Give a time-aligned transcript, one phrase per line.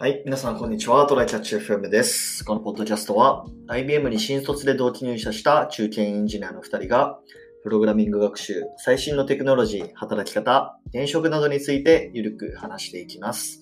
[0.00, 1.06] はい、皆さんこんにちは。
[1.06, 2.42] トライキャッチ FM です。
[2.42, 7.18] このポッドキャストは IBM に新卒で同期入社した中堅エンジニアの2人が
[7.62, 13.60] プログラミング学習、最新のテクノロジー、働き方、転職などについてゆるく話していきます。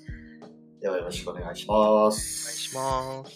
[0.81, 1.75] ではよろしくお願いします。
[1.75, 3.33] お願いします。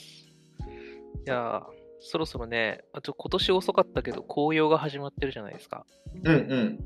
[1.26, 1.62] いやー、
[1.98, 5.86] そろそろね、あちょ今年遅かったけど、紅葉が始まってるじゃないですか。
[6.22, 6.78] うんうん。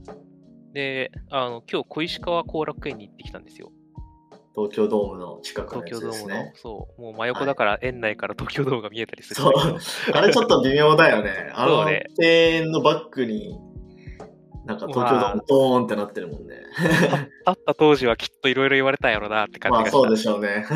[0.73, 3.71] で、あの、今日、小石川後楽園に行ってきたんですよ。
[4.57, 6.35] 東京ドームの近くの東京ドームの。
[6.35, 6.53] やつですね。
[6.57, 9.51] そう、もう真横だから、園内から東京ドームが見えたりするそ。
[9.51, 9.53] う。
[10.15, 11.53] あれちょっと微妙だよね。
[11.55, 13.59] あの庭園のバックに、
[14.65, 16.57] なんか東京ドームドーンってなってるもんね。
[17.45, 19.99] あった当時はきっといろいろ言われたんやろなって感じがした。
[19.99, 20.67] まあそうでしょうね。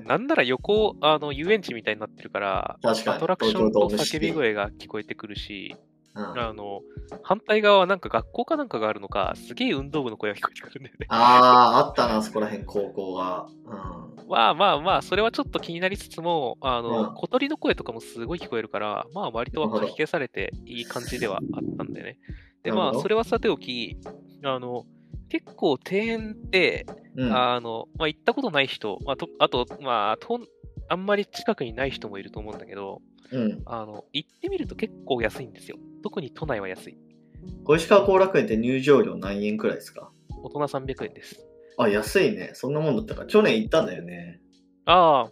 [0.00, 3.16] うんなんなら横、あの、遊園地みたいになってるから、確かに。
[3.18, 5.76] アトラクションと東京ドームシティ叫び声が聞こえてくるし、
[6.16, 6.82] うんあの、
[7.22, 11.06] 反対側はなんか学校かなんかがあるのか、すげえ運動部の声が聞こえてくるんだよね。
[11.08, 13.46] ああ、あったな、そこら辺、高校が。
[13.66, 14.28] うん。
[14.28, 22.18] まあまあまあ、それはちょっと気になりつつも、あの、うん小鳥の声とかもすごい聞こえるから、まあ割とはかき消されていい感じではあったんだよね。
[22.62, 23.96] で、まあ、それはさておき、
[24.42, 24.84] あの、
[25.28, 30.40] 結構庭園って、うん、あの、まあ行ったことない人、まあ、とあと、まあと、
[30.88, 33.62] あんまり近くにない人もいると思うんだけど、うん。
[33.66, 35.78] あの、行ってみると結構安いんですよ。
[36.02, 36.98] 特に都内は安い。
[37.64, 40.10] 小石川後楽園って入場料何円くらいですか？
[40.42, 41.40] 大人300円です。
[41.78, 42.50] あ、安いね。
[42.54, 43.26] そんなもんだったから。
[43.26, 44.40] 去年行ったんだよね。
[44.84, 45.28] あ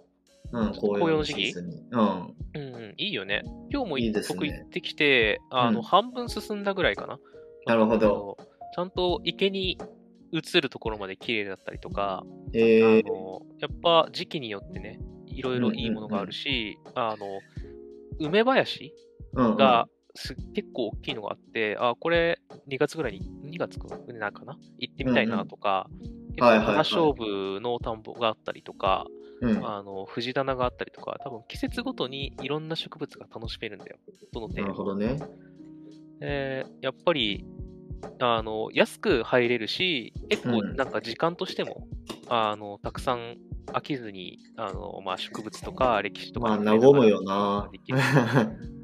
[0.53, 1.53] あ、うん、紅葉の時期。
[1.53, 2.35] うん。
[2.57, 3.43] うんうん、いいよね。
[3.71, 7.19] 今日もいいですね僕行ってきて、あの、うん半分進んだぐらいかな。
[7.67, 8.37] なるほど。
[8.75, 9.79] ちゃんと池に
[10.33, 14.99] 映るところまで綺麗だったりとか、えー、あのやっぱ時期によってね、
[15.35, 17.41] いろいろいいものがあるし、あの、
[18.21, 18.93] 梅林
[19.35, 24.33] うんうん、がす結構大きいのがあって、あ、これ2月ぐらいに、2月かな？
[24.33, 25.89] かな行ってみたいなとか、
[26.37, 26.77] 結構はいはいはい。
[26.77, 29.07] 花勝負の田んぼがあったりとか、
[29.41, 29.67] うん。
[29.67, 33.97] あの藤棚があったりとか、多分季節ごとにいろんな植物が楽しめるんだよ、
[34.33, 35.17] どのな点るほどね。
[36.21, 37.45] えーやっぱり
[38.21, 40.77] あの安く入れるし、結構うん。
[40.77, 41.89] なんか時間としても、
[42.29, 43.37] あのたくさん
[43.73, 47.71] 飽きずにあの、まあ、植物とか歴史とかまあ、和むよな。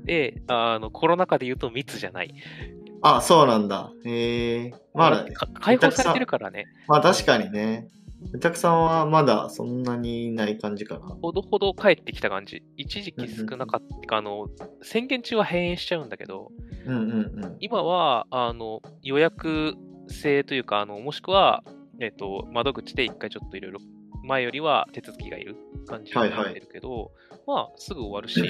[0.04, 2.34] であの、コロナ禍で言うと密じゃない。
[3.02, 3.92] あ、そうなんだ。
[4.04, 4.74] へえー。
[4.94, 7.88] まあ、か解放されてるからね、まあ確かにね。
[8.34, 11.06] お客さんはまだそんなにいない感じかな。
[11.22, 12.62] ほどほど帰ってきた感じ。
[12.76, 14.48] 一時期少なかった、あの
[14.82, 16.50] 宣言中は閉園しちゃうんだけど、
[16.86, 17.10] うんうん
[17.44, 17.56] うん。
[17.60, 19.74] 今はあの予約
[20.08, 21.64] 制というか、あのもしくは、
[21.98, 23.80] えっと窓口で一回ちょっといろいろ
[24.22, 27.12] 前よりは手続きがいる感じになってるけど、
[27.46, 28.42] まあすぐ終わるし、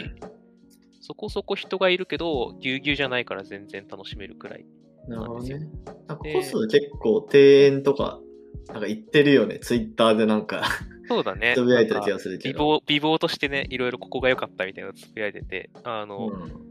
[1.01, 4.65] そこそこ人がいるけど、ぎゅうぎゅうじゃないから全然楽しめるくらい。
[5.09, 5.59] なるほどね。
[6.07, 8.21] なんかでコス結構庭園とか、
[8.69, 9.59] なんか行ってるよね。
[9.59, 10.65] ツイッターでなんか
[11.09, 11.55] そうだね。
[11.57, 12.77] つぶやいてるなんか気がするけ美ど。
[12.77, 16.70] 貌美貌としてね、いろいろここが良かったみたいなのつぶやいてて、あの、うん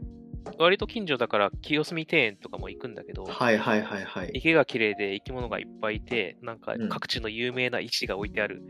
[0.58, 4.30] 割と近所だから清澄庭園とかも行くんだけど、はいはいはいはい。
[4.34, 8.62] 池が綺麗で生き物がいっぱいいて、なんかうん各地の有名な石が置いてある、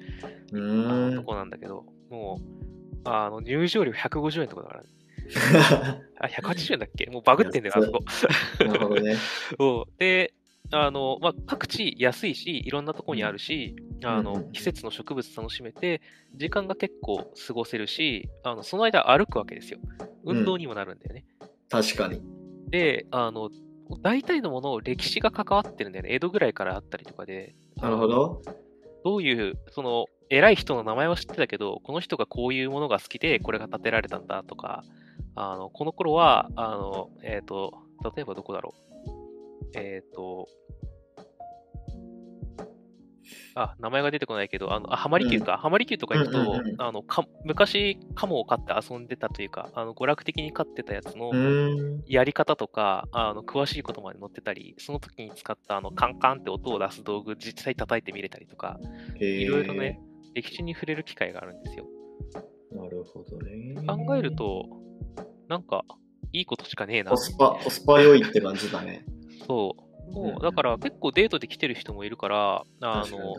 [0.53, 1.11] うん。
[1.15, 2.41] のとこなんだけど、も
[3.05, 4.83] う、あの入場料150円とかだから、
[6.21, 7.07] あ、180円だっけ？
[7.11, 8.01] もうバグってんだよ、あそこ。
[8.65, 9.17] なるほどね。
[9.99, 10.35] で、
[10.73, 16.01] あの、まあ、各地安いし、いろんなとこにあるし、あの季節の植物楽しめて、
[16.37, 19.81] 時間が結構過ごせるし、あのその間歩くわけですよ。
[20.25, 21.25] 運動にもなるんだよね。
[21.71, 22.21] 確かに。
[22.71, 23.49] で、あの、
[24.03, 26.13] 大体のもの、歴史が関わってるんだよね。
[26.13, 27.55] 江戸ぐらいからあったりとかで。
[27.77, 28.43] なるほど。
[29.05, 34.85] どういう、その、偉い人の名前は知ってたけど、この人がこういうものが好きで、これが建てられたんだとか、
[35.35, 37.73] あの、この頃は、あの、えっ、と、
[38.17, 38.75] 例えばどこだろ
[39.75, 39.79] う。
[39.79, 40.47] えっ、と、
[43.55, 45.59] あ、名前が出てこないけど、あの、あ浜離宮か。
[45.59, 51.31] 浜離宮とか行くと、うんうんうんあの、か昔、カモを飼って遊んでたというか、あの、娯楽的に飼ってたやつの。
[52.07, 58.79] やり方とか、あの詳しいことまで載ってたり、その時に使ったあのカンカンって音を出す道具、実際叩いてみれたりとか、
[59.21, 60.01] いいろいろね、
[60.35, 61.87] 歴史に触れる機会があるんですよ。
[62.73, 63.75] なるほどね。
[63.87, 64.67] 考えると、
[65.49, 65.85] なんか、
[66.33, 67.17] いいことしかねえなコ。
[67.17, 69.05] スパ、コスパ良いって感じだね。
[69.47, 69.90] そう。
[70.11, 73.35] もうんう、だから結構デートで来てる人もいるから、あの。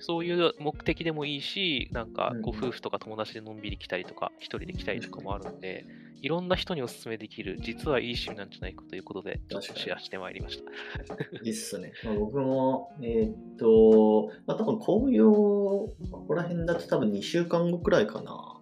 [0.00, 5.84] そういう目的でもいいし、なんかうんご夫婦とか友達でのんびり来たりとか、一人で来たりとかもあるんで、
[6.22, 11.14] いろんな人にお勧めできる、実はいい趣味なんじゃないかということで、ちょっとシェアしてまいりました。
[11.42, 11.92] いいっすね。
[12.04, 15.94] まあ、僕も、えーっと、まあ、多分紅葉、こ
[16.26, 18.60] こら辺だと多分2週間後くらいかな。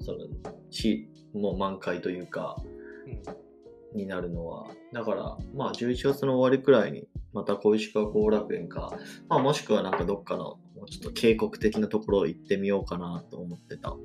[0.00, 0.18] その、
[0.70, 2.56] し、もう満開というか、
[3.06, 3.44] うん
[3.94, 4.68] になるのは。
[4.92, 8.92] だから、まあ11月の終わりくらいに、また小石川後楽園か、
[9.28, 13.96] まあもしくはなんかどっかのもうちょっと警告的なところ行ってみようかなと思ってた。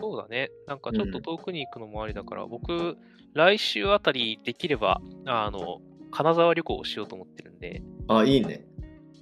[0.00, 0.50] そうだね。
[0.66, 2.96] なんかちょっと遠くに行くのもありだから、僕、
[3.32, 5.80] 来週あたりできれば、あの、
[6.10, 8.64] 金沢旅行をしようと思ってるんで、あ、いいね。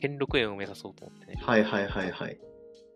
[0.00, 1.34] 兼六園を目指そうと思ってね。
[1.40, 2.38] はいはいはいはい。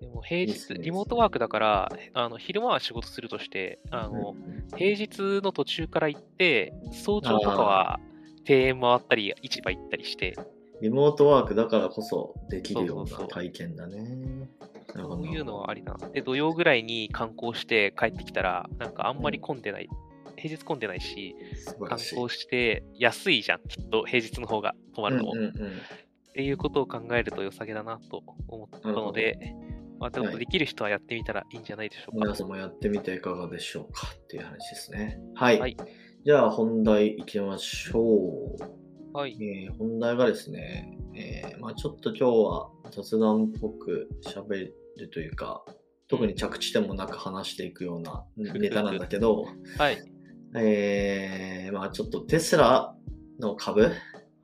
[0.06, 4.36] でも平日、リモートワークだから、あの昼間は仕事するとして、あの、
[4.76, 8.00] 平日の途中から行って、早朝とかは
[8.48, 10.36] 庭園回ったり、市場行ったりして、
[10.80, 14.48] リモートワークだからこそできるような体験だね。
[14.94, 16.08] そういうのはありだな。
[16.08, 19.88] で、土曜ぐらいに観光して帰ってきたら、なんかあんまり混んでない。
[20.36, 21.34] 平日混んでないし、
[21.88, 21.98] 観。
[21.98, 25.32] 光して安いじゃん、きっと平日の方が泊まるのも。
[25.34, 25.52] うんうんうん
[26.36, 29.56] っていうことを考えると良さげだなと思ったので、
[29.98, 32.24] まあ、ちょっとできる人はやってみたらいいんじゃないでしょうか。
[32.24, 35.18] 皆さんもやってみていかがでしょうかっていう話ですね。
[35.34, 35.60] はい。
[35.60, 35.76] はい
[36.26, 39.16] じゃあ本題行きましょう。
[39.16, 39.38] はい。
[39.40, 45.64] えー本題がですね、えーまあ、ちょっと今日は雑談っぽく喋るというか、
[46.08, 49.44] 特に着地点もなく話していくようなネタなんだけど、
[49.78, 49.98] はい。
[50.56, 52.92] えーまあ、ちょっとテスラ
[53.38, 53.92] の株、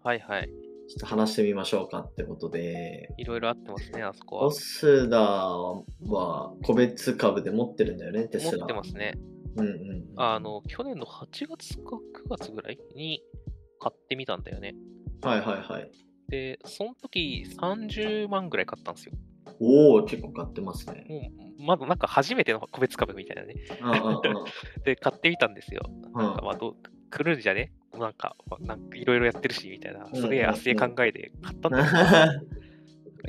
[0.04, 0.48] はいはい。
[0.88, 4.50] ちょっと話してみましょうかってことで、いろいろあってますね、あそこはオ。
[4.50, 8.58] スダは個別株で持ってるんだよね、テスラ。
[8.58, 9.14] 持ってますね。
[9.56, 10.04] うんうん。
[10.16, 11.96] あの、去年の8月か
[12.26, 13.22] 9月ぐらいに
[13.80, 14.74] 買ってみたんだよね。
[15.22, 15.90] はいはいはい。
[16.28, 19.12] で、その時30万ぐらい買ったんですよ。
[19.60, 21.04] おお結構買ってますね。
[21.08, 23.54] もう、まだなんか初めての個別株みたいなね。
[23.80, 24.22] うんうんうん
[24.84, 25.82] で、買ってみたんですよ。
[25.86, 26.76] うんなんかまあどう、
[27.12, 27.72] 来るんじゃね？
[27.98, 32.46] なんか、まあなんかいろいろやってるし、みたいな、うんすげえ熱い考えで買ったんだけど、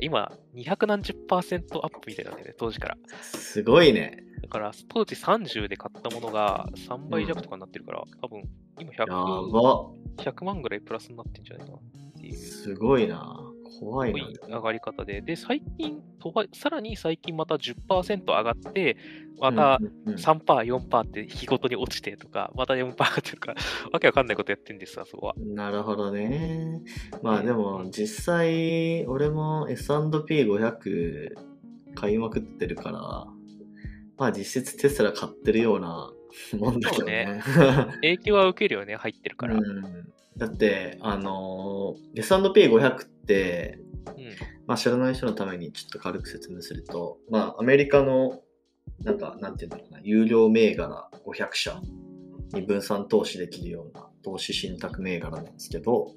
[0.00, 2.96] 今、200何十パーセントアップみたいなんだよね、当時から。
[3.22, 4.24] すごいね。
[4.42, 8.42] だから、当時30で買ったものが3倍弱とかになってるから、多分、
[8.80, 9.90] 今や 100, ば。
[10.16, 11.82] 100万ぐらいプラスになってんじゃないかなっ
[12.20, 12.34] ていう。
[12.34, 13.50] すごいな。
[13.80, 14.12] 怖い
[14.48, 16.02] 上がり方で、で、最近、
[16.52, 18.96] さらに最近また10%上がって、
[19.40, 23.54] またうんうんうん3%、4%って日ごとに落ちてとか、また4%上がってとか、
[23.92, 25.34] わけわかんないことやってるんですよ、そこは。
[25.38, 26.82] なるほどね。
[27.22, 31.34] まあでも実際俺も S&P500
[31.94, 32.98] 買いまくってるから、
[34.16, 36.12] まあ実質テスラ買ってるような
[36.58, 37.40] もんだけどね。
[38.02, 39.56] 影響は受けるよね、入ってるから。
[39.56, 40.13] うん。
[40.34, 43.78] うん、だって、あのー S&P500 って、
[44.66, 48.40] まあ知らない人のためにちょっと軽く説明すると、まあアメリカの、
[49.02, 51.80] なんか、なんていうんだろうな、有料銘柄500社
[52.52, 56.12] に分散投資できるような投資信託銘柄なんですけど、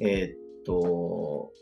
[0.00, 1.52] えーっと、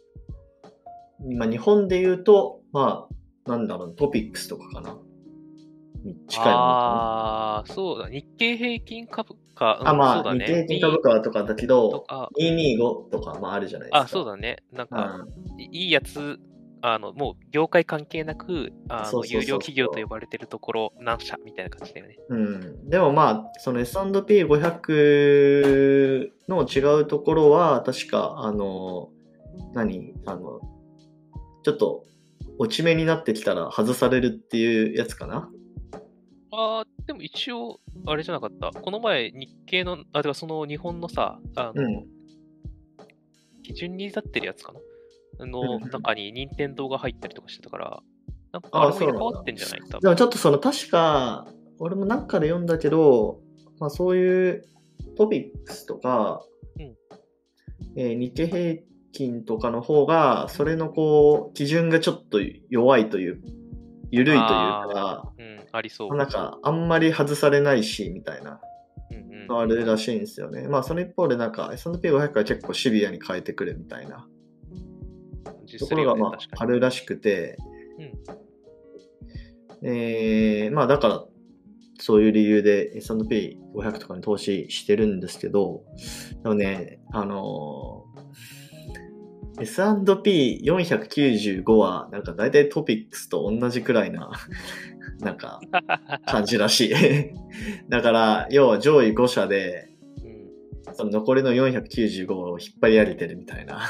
[1.36, 4.98] まあ日本で言うと、まあ、なんだろう、トピックスとかかな。
[6.08, 6.60] に近いものかな。
[6.60, 10.44] ああ、そうだ、日経平均株価、うんあ、まあ、ね。
[10.44, 13.98] 日経平均株価とかだけとど、か、225とか、まああるじゃないですか。
[14.00, 14.56] あ、そうだね。
[14.72, 15.26] なんか、う
[15.56, 16.38] んいいいやつ、
[16.82, 22.16] あの、もう業界関係なく、あの有料企業と呼ばれてるところ、何社みたいな感じだよね。
[22.28, 22.88] うん。
[22.88, 29.10] でもまあ、その S&P500 の違うところは、確か、あの、
[29.74, 30.60] 何あの、
[31.64, 32.04] ちょっと、
[32.60, 35.48] 落ち目になってきたら外されるっていうやつかな
[36.50, 38.70] ああ、でも一応、あれじゃなかった。
[38.70, 42.06] この前、日経の、あ、ではその日本のさ、あの、うん。
[43.62, 44.80] 基準に立ってるやつかな？
[45.40, 45.90] うんのうん。
[45.90, 48.02] 中に任天堂が入ったりとかしてたから、
[48.52, 50.10] なんかああれもそうなんだ入れ替わってんじゃない多で分。
[50.10, 51.46] もちょっとその確か、
[51.78, 53.40] 俺もなんかで読んだけど、
[53.78, 54.64] まあそういう
[55.16, 56.42] トピックスとか、
[56.78, 56.96] うん。
[57.96, 58.82] えー日経平
[59.12, 63.42] 均とかの方が、それのこう、基準がちょっと弱いという、
[64.10, 65.27] 緩いというか、うん、
[65.72, 66.08] ありそう。
[66.08, 68.60] まあなんか、あんまり外されないし、みたいな、
[69.10, 70.68] うんうんのあるらしいんですよね。
[70.68, 74.28] まあ、その一方で、なんか、S&P500 は結構シビアに変えてくるみたいな
[75.78, 76.38] ところが、まあ。
[76.50, 77.56] あるらしくて、
[79.82, 81.24] えー、まあ、だから、
[82.00, 85.82] そういう理由で S&P500 とかに投資してるんですけど、
[86.42, 88.18] でもね、あのー
[89.60, 94.30] S&P495 は、なんか大体トピックスと同じくらいな、
[95.20, 95.60] なんか、
[96.26, 96.92] 感じらしい。
[97.88, 99.88] だから、要は上位5社で、
[100.22, 100.38] うん
[100.94, 103.80] その残りの495を引っ張り上げてるみたいな。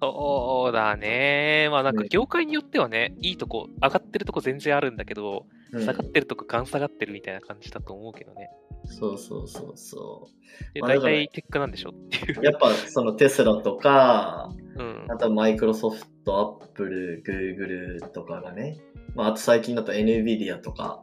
[0.00, 1.68] そうだね。
[1.70, 8.48] まあなんかね業界によってはね、いいとこ、上がってるとこ全然あるんだけど、うん下がってるとこガン下がってるみたいな感じだと思うけどね。
[8.86, 10.28] そうそうそうそ
[10.74, 11.90] で、まあ大体テックなんでしょ？
[11.90, 12.44] っていうう。。
[12.44, 15.06] やっぱそのテスラとか、うん。
[15.08, 18.78] あとマイクロソフト、アップル、グーグルとかがね、
[19.14, 21.02] まああと最近だと NVIDIA とか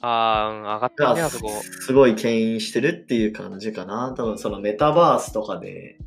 [0.00, 1.50] あー、うん上がったがね、あそこ。
[1.80, 4.14] すごい牽引してるっていう感じかな。
[4.16, 5.98] 多分そのメタバースとかで、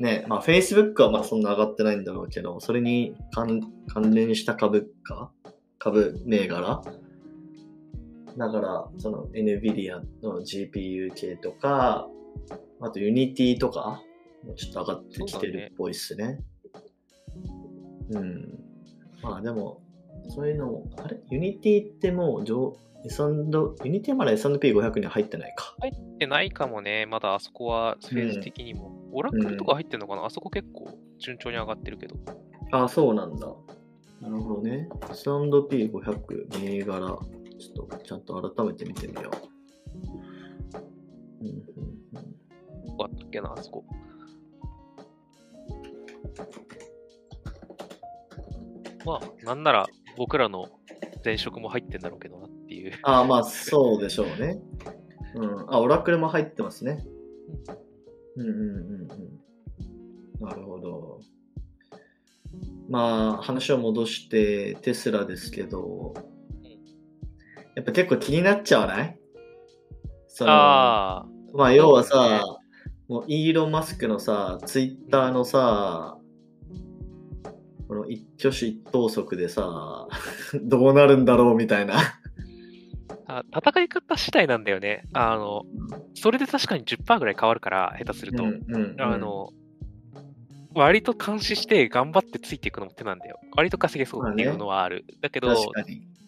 [0.00, 5.30] ね、まあ Facebook はまあそんな上がってないんだろうけど、それに関関連した株価
[5.78, 6.82] 株銘柄？
[8.36, 12.08] だから、その NVIDIA の GPU 系とか、
[12.80, 14.02] あと Unity とか、
[14.56, 16.40] ちょっと上がってきてるっぽいっすね。
[18.10, 18.58] うねうん。
[19.22, 19.80] まあでも、
[20.28, 25.74] そういうのも、あれ ?Unity ってもう上、Unity はまだ S&P500 には入ってないか。
[25.80, 27.06] 入ってないかもね。
[27.06, 28.88] まだあそこはフェーズ的にも。
[29.10, 32.16] うん、オラクルとか入ってんのかな、うん、あそこ結構順調に上がってるけど。
[32.72, 33.46] ああ、そうなんだ。
[34.20, 34.88] なるほどね。
[35.10, 37.18] S&P500 銘柄、
[37.58, 39.54] ちょっとちゃんと改めて見てみよう。
[41.40, 41.56] うんうん
[42.12, 43.00] うん。
[43.00, 43.84] あったっけな、あそこ。
[49.04, 50.68] まあ、なんなら僕らの
[51.24, 52.92] 前職も入ってんだろうけどなっていう。
[53.02, 54.60] ああ、まあ、そうでしょうね。
[55.34, 55.74] うん。
[55.74, 57.04] あ、オラクルも入ってますね。
[58.36, 60.46] うんうんうんうん。
[60.46, 61.20] なるほど。
[62.88, 66.14] まあ、話を戻してテスラですけど、
[67.74, 69.18] やっぱ結構気になっちゃわない？
[70.28, 72.40] そのあまあ、要はさ、ね、
[73.08, 76.18] もうイーロン・マスクのさ、ツイッターのさ、
[77.86, 80.08] この一挙手一投足でさ、
[80.62, 81.94] どうなるんだろうみたいな
[83.26, 83.44] あ。
[83.56, 85.04] 戦い方次第なんだよね。
[85.12, 85.64] あの、
[86.14, 88.44] それで確かに10%ぐらい変わるから、下手すると。
[88.44, 89.50] うんうんうん、あの、
[90.74, 93.38] 割と監視して頑張ってついていくのも手なんだよ。
[93.54, 95.04] 割と稼げそうっていうのはある。
[95.08, 95.54] ね、だけど、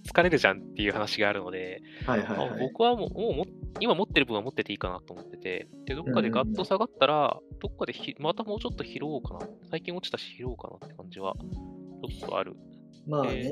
[0.06, 9.40] 疲れるじゃんっていう話があるので、はいはいはい、僕はもうもう今持ってる分は持ってていいかなと思ってて、で、どっかでガッと下がったら、どっかでまたもうちょっと拾おうかな。
[9.70, 12.56] 最近落ちたし拾おうかなって感じは、ちょっとある。
[13.06, 13.50] まあね。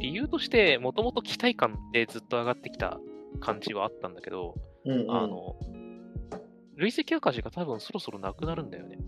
[0.00, 2.98] 理由として、もともと期待感でずっと上がってきた
[3.40, 5.56] 感じはあったんだけど、うんうん、あの、
[6.76, 8.98] 累積赤字が多分そろそろなくなるんだよね。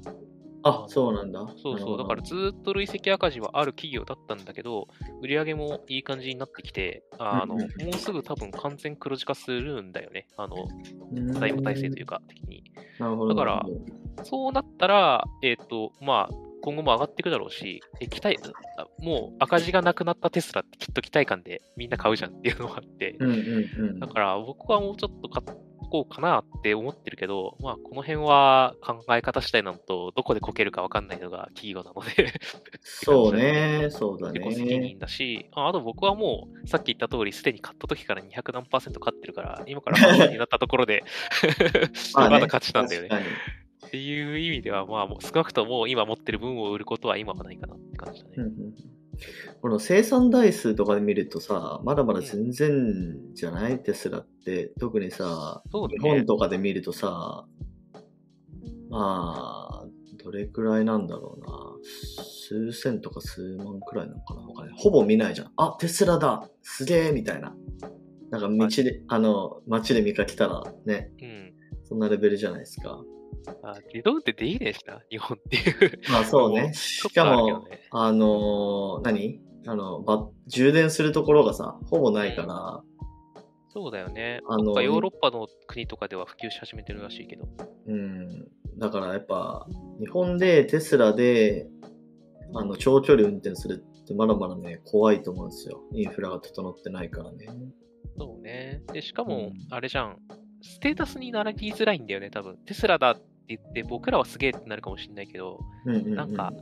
[0.63, 1.47] あ、そうなんだ。
[1.63, 1.99] そうそう。
[1.99, 4.89] だからずっと累積赤字はある企業だったんだけど、
[5.23, 10.27] 売り上げもいい感じになってきて、あの、もうすぐ多分完全黒字化するんだよね。
[10.37, 10.57] あの、
[11.33, 12.65] 財務体制というか、的に。
[12.99, 13.35] なるほど。
[13.35, 13.67] だから、
[14.25, 18.37] そうなったら、えっ、ー、と、まあ、今後も上がっていくだろうし、え期待
[18.99, 25.59] もう赤字がなくなったテスラってきっと期待感でみんな買うじゃんっていうのがあって、うんうんうん、だから僕はもうちょっと買っ
[25.91, 32.33] こうかなって思ってるけど、まあ、この辺は考え方次第なのと、どこでこけるか分かんないのが企業なので
[32.81, 34.41] そうね、そうだね。
[34.41, 41.05] 自己責任だし、ああと僕はもう、さっき言った通り、すでに買った時から200何パーセント買ってるから、今から 半分になったところで
[42.15, 43.09] まだ勝ちなんだよね。
[43.87, 48.35] っていう意味では、まあ、少なくとも今持ってる分を売ることは今はないかなって感じだね。
[48.37, 49.00] うんうん
[49.61, 54.73] この生産台数とかで見るとさ、まだまだ全然じゃない、テスラって。
[54.79, 57.47] 特にさ、ね、日本とかで見るとさ、
[58.89, 59.87] まあ、
[60.23, 61.47] どれくらいなんだろうな。
[62.49, 65.53] 数千とか数万くらいなのかなかほぼ見ないじゃん。
[65.57, 67.55] あ、テスラだすげえみたいな。
[68.31, 71.53] なんか道で、あの、街で見かけたらね、うん、
[71.85, 73.01] そんなレベルじゃないですか。
[73.63, 76.01] あ自動運転できねえしな、日本っていう。
[76.11, 76.73] まあそうね。
[76.75, 79.41] しかも、ね、あのー、何？
[79.67, 84.41] あの、ば、充電するところがさ、ほぼないから、うん、そうだよね。
[84.49, 87.47] あの、ヨーロッパの国とかでは普及し始めてるらしいけど。
[87.87, 88.49] うん。
[88.79, 89.67] だからやっぱ、
[89.99, 91.67] 日本でテスラで、
[92.55, 95.83] あの、長距離運転するってまだまだね、怖いと思うんですよ。
[95.93, 97.47] インフラが整ってないからね。
[98.19, 98.83] そうね。
[98.95, 100.17] で、しかも、あれじゃん。
[100.63, 102.57] ステータスになりづらいんだよね、多分。
[102.65, 106.53] テスラだって言って、僕らはすげえってなるかもしれないけど、うんうんうん、なんか、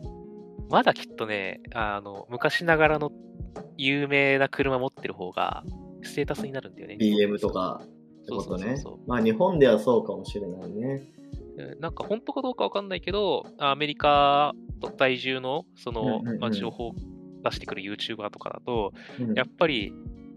[0.71, 3.11] まだきっとね、あの、昔ながらの
[3.77, 5.65] 有名な車持ってる方が、
[6.03, 6.97] ステータスになるんだよね。
[7.01, 8.65] BM とかってことね。
[8.65, 11.03] そうそうそうまあ、日本ではそうかもしれないね。
[11.81, 14.55] なんか本当かどうかわかんないけど、アメリカ
[14.97, 16.95] 在住の、その、うんうんうん、まあ、情報を
[17.43, 19.93] 出してくる YouTuber とかだと、うん、やっぱり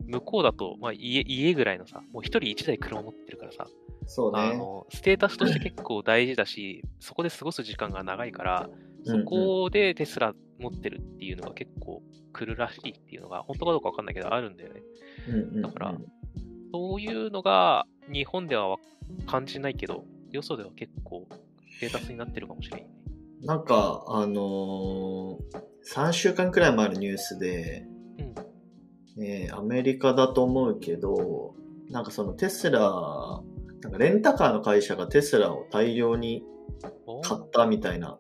[0.08, 3.68] 向こうだと、まあ家、家ぐらいのさ、もう一人一台車持ってるからさ、
[4.14, 4.40] そうね。
[4.40, 8.70] あの、ステータスとして結構大事だし、そこで過ごす時間が長いから、
[9.06, 12.04] そこでテスラ持ってるっていうのが結構
[12.34, 14.82] 来るらしいっていうのが、本当かどうかわかんないけど、あるんだよね。
[15.62, 15.98] だから、
[16.74, 18.76] そういうのが日本では
[19.28, 21.30] 感じないけど、よそでは結構
[21.72, 22.90] ステータスになってるかもしれない。
[23.44, 25.40] なんか、あのー、
[25.88, 27.86] 3週間くらい前のニュースで、
[29.18, 31.56] うん、えー、アメリカだと思うけど、
[31.90, 33.42] なんかそのテスラ
[33.82, 36.44] なんかレンタカーの会社がテスラを大量に
[37.24, 38.18] 買ったみたいな、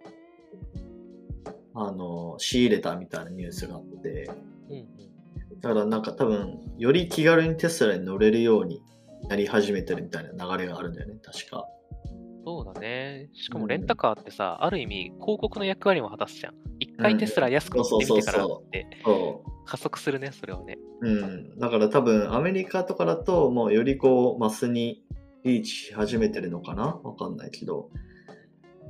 [1.73, 4.29] あの、仕入れたみたいなニュースがあって、
[5.59, 8.81] だからなんか多分、より気軽にテスラに乗れるように
[9.29, 11.65] なり始めてるみたいな流れがあるんだよね、確か。
[12.43, 13.29] そうだね。
[13.33, 16.55] しかもレンタカーってさ、うん、ある意味広告の役割も果たすじゃん。
[16.79, 18.87] 一回テスラ安く乗ってみてからって
[19.65, 20.79] 加速するね、それはね。
[21.01, 21.59] うん。
[21.59, 25.03] だから多分アメリカとかだともうよりこうマスに
[25.43, 26.99] リーチし始めてるのかな？
[27.03, 27.89] わかんないけど。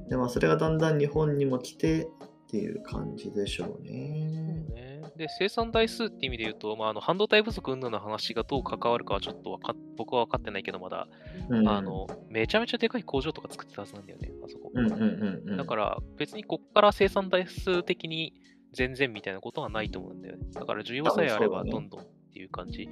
[0.09, 2.07] でもそれがだんだん日本にも来てっ
[2.49, 4.65] ていう感じでしょうね。
[5.15, 11.07] で、生産台数って意味で言うと、まあ、あの半導体不足云々の話がどう関わるかはちょっとか僕は分かってないけど、まだ、
[11.49, 14.71] うん、あの、めちゃめちゃでかい工場とか作ってたはずなんだよね、あそこ。
[15.57, 18.33] だから、別にこっから生産台数的に
[18.73, 20.45] 全然みたいなことはないと思うんだよね。
[20.53, 22.89] だから需要さえあればどんどんっていう感じ。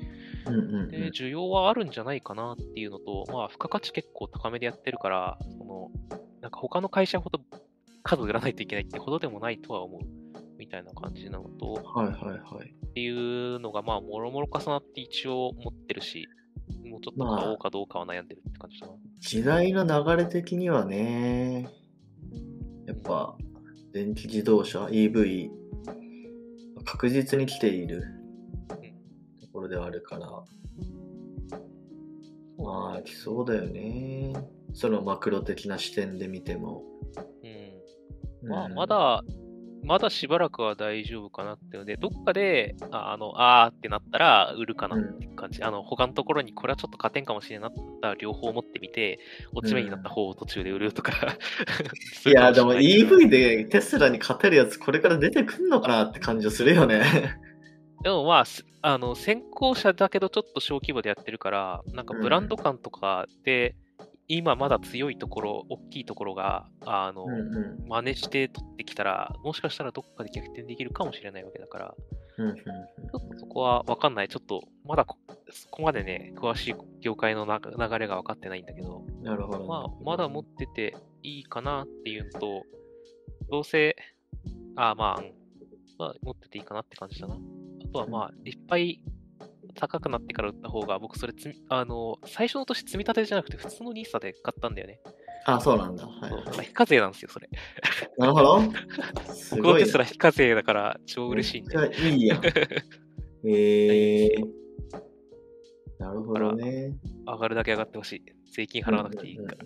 [0.91, 5.91] で、需要はあるんじゃないかなっていうのと、まあ、付加価値結構高めでやってるから、その、
[6.41, 7.39] なんか他の会社ほど
[8.03, 10.01] 数売らないといけないってほどでもないとは思う。
[10.57, 12.69] みたいな感じなのと、はいはいはい。
[12.69, 16.27] っていうのが、まあ、もろもろ重なって一応持ってるし、
[16.85, 18.93] もうちょっと買おうかどうかは悩んでるって感じだな。
[18.93, 21.69] まあ、時代の流れ的にはね、
[22.85, 23.37] やっぱ、
[23.93, 25.49] 電気自動車、EV、
[26.83, 28.18] 確実に来ている
[29.69, 30.27] ではあるから、
[32.57, 34.33] まあ、来そうだよね。
[34.73, 36.83] そのマクロ的な視点で見ても。
[38.43, 38.49] うん。
[38.49, 39.23] まあ、まだ、
[39.83, 45.59] まだしばらくは大丈夫かなっていうので、どっかで、ああの、あーってなったら売るかなって感じ。
[45.59, 49.19] うん、あの、他のところにこれはちょっと勝てんかもしれないなったら両方持ってみて、
[49.53, 51.13] 落ち目になった方を途中で売るとか、
[52.25, 57.39] うん、いや、でも EV でテスラに勝てるやつこれから出てくんのかなって感じするよね。
[58.03, 58.45] でもまあ、
[58.81, 63.89] あの、先行者だけどちょっと小規模でやってるから、なんかブランド感とかで、うん
[64.31, 71.95] 今まだ強いところ、大きいところが、あの、うんうん、真似して取ってきたら、もしかしたらどっかで逆転できるかもしれないわけだから、
[72.37, 74.29] うんうんうん、ちょっとそこは分かんない。
[74.29, 75.07] ちょっと、まだ
[75.49, 79.65] そこまでね、詳しい業界の流れが分かってないんだけど、なるほど。
[79.65, 82.63] まあ、まだ持ってていいかなっていうのと、
[83.49, 83.95] どうせ、
[84.75, 85.23] あまあ、
[85.97, 87.35] まあ、持ってていいかなって感じだな。
[87.89, 89.01] あとはまあ、いっぱい
[89.75, 94.99] 高くなってから売った方が、僕それつあの、最初の年積み立てじゃなくて普通の NISA で買ったんだよね。
[95.45, 96.05] あ、そうなんだ。
[96.05, 97.49] はい、はい、非課税なんですよ、それ。
[98.17, 98.61] なるほど。
[99.57, 101.75] 僕はテスラ非課税だから超嬉しいんで。
[102.09, 102.39] いいや。
[103.45, 104.59] えー。
[105.97, 106.95] なるほどね。
[107.25, 108.23] 上がるだけ上がってほしい。
[108.51, 109.65] 税金払わなくていいから。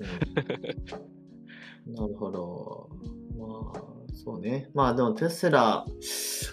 [1.88, 2.90] なるほど。
[3.38, 4.70] まあ、そうね。
[4.74, 5.86] まあでもテスラ、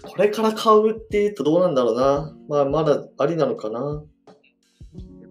[0.02, 2.34] これから買うって言うとどうなんだろうな。
[2.48, 4.02] まあまだありなのかな。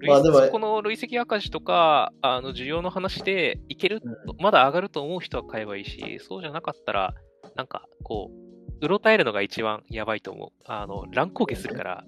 [0.02, 7.14] まあでも、この累積赤字とか、あの需要の話でいける、うん、まだ上がると思う人は買えばいいし、そうじゃなかったら、
[7.56, 10.50] なんかこう、うろたえるのが一番やばいと思う。
[10.66, 12.06] あの、乱高下するから、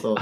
[0.00, 0.20] そうね。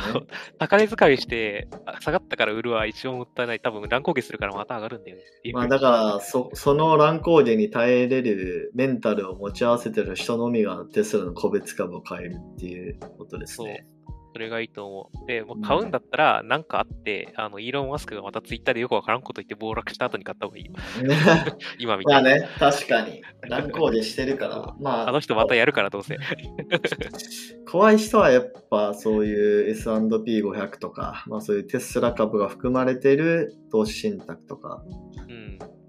[0.58, 1.68] 高値使いして、
[2.00, 3.60] 下がったから売るは一応もったいない。
[3.60, 5.22] 多分乱高下するからまた上がるんだよね。
[5.52, 13.86] まあだから、そその乱高下に耐えれるメンタルを持ち合わせてる人のみがテスラの個別株を買えるっていうことですね。
[14.32, 15.26] それがいいと思う。
[15.26, 20.72] で、もう買うんだったら、なんかあって、あの、イーロン・マスクがまたツイッターでよくわからんこと言って暴落した後に買った方がいいよ。
[21.78, 22.30] 今みたいな。
[22.30, 23.22] まあね、確かに。
[23.42, 24.74] 乱高下してるから。
[24.80, 26.16] まあ、あの人またやるから、どうせ。
[27.70, 34.82] 怖い人はやっぱそういう S&P500 とか、まあそういうテスラ株が含まれてる投資信託とか、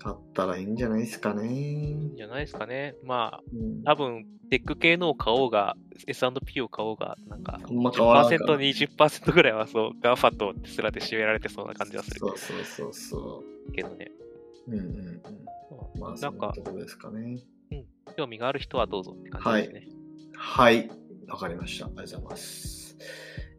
[0.03, 1.47] 買ったらいいんじゃないですかね。
[1.47, 2.95] いいんじゃないですかね。
[3.05, 12.19] まあ、うん、多分、テック系のを買おうが、S&P を買おうが、なんか、10%、20%ぐらいはそう、 GAFA とテスラで占められてそうな感じはする。
[12.19, 13.71] そうそうそうそう。
[13.71, 14.11] けどね。
[14.67, 14.87] うんうんう
[15.97, 15.99] ん。
[15.99, 17.39] まあ、なんか、ところですかね。
[17.71, 17.85] うん。
[18.17, 19.87] 興味がある人はどうぞって感じですね。
[20.35, 20.77] はい。
[20.89, 21.85] わ、はい、かりました。
[21.85, 22.97] ありがとうございます。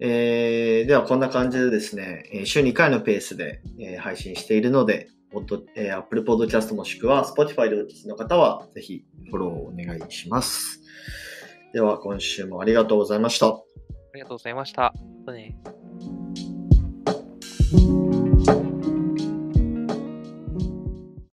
[0.01, 10.81] えー、ではこんな感じでですね、週2回のペースで、えー、配信しているので、ポッドえー、Apple Podcast もしくは Spotify でお聞きの方は、ぜひフォローをお願いします。
[11.73, 13.49] では、今週もありがとうございました。
[13.49, 13.61] あ
[14.15, 14.95] りがとうございました。
[15.27, 15.57] ね